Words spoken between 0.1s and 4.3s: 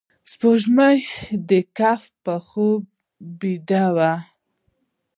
سپوږمۍ د کهف په خوب بیده ده